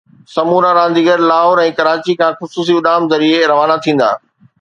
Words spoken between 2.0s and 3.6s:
کان خصوصي اڏام ذريعي